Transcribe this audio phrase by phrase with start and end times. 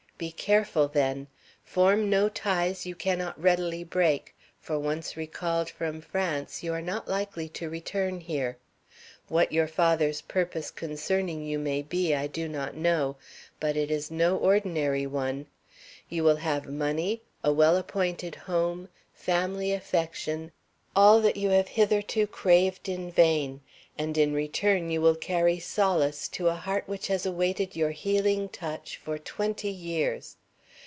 [0.17, 1.25] Be careful, then.
[1.63, 7.07] Form no ties you cannot readily break; for, once recalled from France, you are not
[7.07, 8.57] likely to return here.
[9.29, 13.15] What your father's purpose concerning you may be I do not know,
[13.59, 15.47] but it is no ordinary one.
[16.07, 20.51] You will have money, a well appointed home, family affection,
[20.95, 23.61] all that you have hitherto craved in vain,
[23.97, 28.49] and in return you will carry solace to a heart which has awaited your healing
[28.49, 30.37] touch for twenty years.